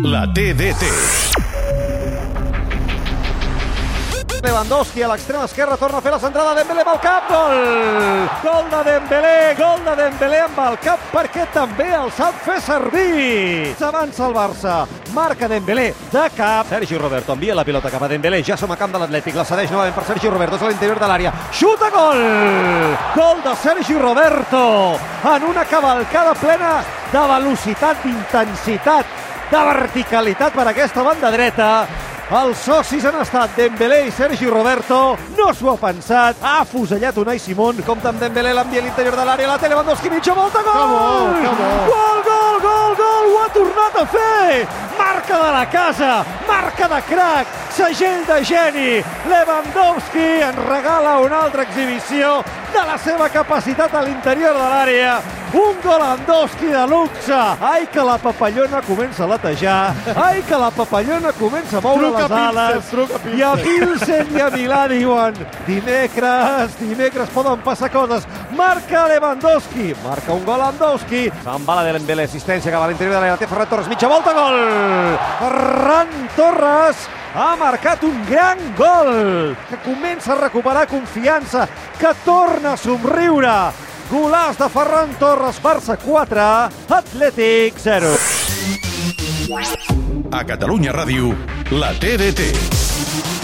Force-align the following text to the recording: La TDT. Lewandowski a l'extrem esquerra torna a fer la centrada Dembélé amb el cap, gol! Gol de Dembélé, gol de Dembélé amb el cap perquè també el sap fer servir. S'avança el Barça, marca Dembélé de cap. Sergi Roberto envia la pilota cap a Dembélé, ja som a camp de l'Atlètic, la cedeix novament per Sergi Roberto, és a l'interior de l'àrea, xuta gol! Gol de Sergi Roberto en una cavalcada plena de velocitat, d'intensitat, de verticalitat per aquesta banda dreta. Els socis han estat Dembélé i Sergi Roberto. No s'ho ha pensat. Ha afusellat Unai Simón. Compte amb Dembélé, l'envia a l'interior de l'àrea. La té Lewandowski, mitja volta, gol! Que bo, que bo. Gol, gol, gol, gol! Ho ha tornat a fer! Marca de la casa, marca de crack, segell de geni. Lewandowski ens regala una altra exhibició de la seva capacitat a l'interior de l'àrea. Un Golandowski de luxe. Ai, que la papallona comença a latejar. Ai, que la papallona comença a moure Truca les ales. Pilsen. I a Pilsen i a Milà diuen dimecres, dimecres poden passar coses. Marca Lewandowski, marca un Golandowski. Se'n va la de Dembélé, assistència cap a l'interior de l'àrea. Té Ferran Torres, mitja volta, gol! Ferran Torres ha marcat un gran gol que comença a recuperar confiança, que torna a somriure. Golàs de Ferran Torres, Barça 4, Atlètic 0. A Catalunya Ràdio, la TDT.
La 0.00 0.26
TDT. 0.26 0.86
Lewandowski 4.42 5.02
a 5.02 5.08
l'extrem 5.10 5.42
esquerra 5.44 5.76
torna 5.76 5.98
a 5.98 6.00
fer 6.00 6.12
la 6.14 6.18
centrada 6.18 6.54
Dembélé 6.56 6.80
amb 6.80 6.92
el 6.94 7.00
cap, 7.02 7.26
gol! 7.28 8.22
Gol 8.40 8.70
de 8.72 8.80
Dembélé, 8.86 9.34
gol 9.58 9.82
de 9.84 9.96
Dembélé 9.98 10.38
amb 10.46 10.60
el 10.64 10.78
cap 10.82 11.02
perquè 11.12 11.44
també 11.52 11.90
el 11.92 12.08
sap 12.16 12.38
fer 12.46 12.56
servir. 12.64 13.74
S'avança 13.76 14.30
el 14.30 14.36
Barça, 14.36 14.76
marca 15.12 15.50
Dembélé 15.50 15.90
de 16.10 16.22
cap. 16.38 16.70
Sergi 16.72 16.96
Roberto 16.96 17.36
envia 17.36 17.54
la 17.54 17.64
pilota 17.68 17.92
cap 17.92 18.02
a 18.02 18.08
Dembélé, 18.08 18.40
ja 18.42 18.56
som 18.56 18.72
a 18.72 18.78
camp 18.80 18.94
de 18.96 19.02
l'Atlètic, 19.02 19.36
la 19.36 19.44
cedeix 19.44 19.70
novament 19.70 19.92
per 19.98 20.06
Sergi 20.08 20.32
Roberto, 20.32 20.56
és 20.56 20.62
a 20.62 20.70
l'interior 20.72 21.02
de 21.02 21.10
l'àrea, 21.10 21.34
xuta 21.52 21.90
gol! 21.92 22.24
Gol 23.18 23.44
de 23.44 23.54
Sergi 23.60 23.98
Roberto 24.00 24.64
en 25.34 25.50
una 25.52 25.66
cavalcada 25.68 26.32
plena 26.40 26.78
de 27.12 27.26
velocitat, 27.36 28.00
d'intensitat, 28.06 29.20
de 29.52 29.60
verticalitat 29.68 30.54
per 30.56 30.64
aquesta 30.70 31.02
banda 31.04 31.30
dreta. 31.32 31.68
Els 32.32 32.60
socis 32.64 33.04
han 33.04 33.18
estat 33.20 33.52
Dembélé 33.58 33.98
i 34.06 34.12
Sergi 34.16 34.48
Roberto. 34.48 35.18
No 35.36 35.50
s'ho 35.52 35.74
ha 35.74 35.76
pensat. 35.76 36.38
Ha 36.40 36.62
afusellat 36.62 37.18
Unai 37.20 37.36
Simón. 37.42 37.82
Compte 37.84 38.08
amb 38.08 38.22
Dembélé, 38.22 38.54
l'envia 38.56 38.80
a 38.80 38.86
l'interior 38.86 39.18
de 39.18 39.26
l'àrea. 39.28 39.50
La 39.50 39.58
té 39.60 39.68
Lewandowski, 39.68 40.08
mitja 40.08 40.32
volta, 40.38 40.62
gol! 40.64 40.72
Que 40.72 40.86
bo, 40.88 41.34
que 41.42 41.52
bo. 41.58 41.68
Gol, 41.90 42.22
gol, 42.30 42.56
gol, 42.64 42.96
gol! 43.02 43.28
Ho 43.34 43.42
ha 43.42 43.50
tornat 43.58 44.00
a 44.00 44.06
fer! 44.14 44.62
Marca 44.96 45.42
de 45.44 45.52
la 45.58 45.66
casa, 45.76 46.12
marca 46.48 46.88
de 46.88 47.02
crack, 47.10 47.60
segell 47.76 48.24
de 48.26 48.40
geni. 48.44 48.90
Lewandowski 49.28 50.26
ens 50.48 50.64
regala 50.68 51.18
una 51.24 51.44
altra 51.46 51.62
exhibició 51.62 52.42
de 52.72 52.82
la 52.88 52.96
seva 52.98 53.28
capacitat 53.32 53.94
a 53.94 54.02
l'interior 54.04 54.56
de 54.56 54.66
l'àrea. 54.72 55.14
Un 55.52 55.76
Golandowski 55.84 56.70
de 56.72 56.86
luxe. 56.88 57.36
Ai, 57.60 57.86
que 57.92 58.00
la 58.00 58.16
papallona 58.16 58.80
comença 58.86 59.24
a 59.24 59.28
latejar. 59.34 59.92
Ai, 60.16 60.40
que 60.48 60.56
la 60.56 60.70
papallona 60.72 61.32
comença 61.36 61.76
a 61.76 61.82
moure 61.84 62.08
Truca 62.08 62.22
les 62.22 62.30
ales. 62.38 62.90
Pilsen. 62.90 63.36
I 63.36 63.42
a 63.44 63.52
Pilsen 63.60 64.32
i 64.32 64.40
a 64.40 64.48
Milà 64.54 64.82
diuen 64.88 65.36
dimecres, 65.66 66.78
dimecres 66.80 67.32
poden 67.36 67.60
passar 67.60 67.90
coses. 67.92 68.24
Marca 68.56 69.06
Lewandowski, 69.12 69.92
marca 70.04 70.32
un 70.32 70.44
Golandowski. 70.48 71.26
Se'n 71.44 71.66
va 71.68 71.80
la 71.80 71.88
de 71.88 71.98
Dembélé, 71.98 72.24
assistència 72.24 72.72
cap 72.72 72.86
a 72.86 72.88
l'interior 72.88 73.18
de 73.18 73.20
l'àrea. 73.20 73.40
Té 73.40 73.48
Ferran 73.50 73.68
Torres, 73.68 73.92
mitja 73.92 74.08
volta, 74.08 74.32
gol! 74.32 74.62
Ferran 75.42 76.16
Torres 76.36 77.08
ha 77.34 77.56
marcat 77.56 78.02
un 78.04 78.18
gran 78.28 78.58
gol 78.76 79.56
que 79.68 79.78
comença 79.84 80.32
a 80.32 80.40
recuperar 80.40 80.86
confiança, 80.88 81.68
que 81.98 82.12
torna 82.24 82.74
a 82.74 82.76
somriure. 82.76 83.56
Golàs 84.12 84.58
de 84.60 84.68
Ferran 84.68 85.14
Torres, 85.18 85.60
Barça 85.62 85.96
4, 85.96 86.48
Atlètic 86.92 87.78
0. 87.80 88.12
A 90.32 90.44
Catalunya 90.44 90.92
Ràdio, 90.92 91.32
la 91.72 91.94
TDT. 91.96 93.41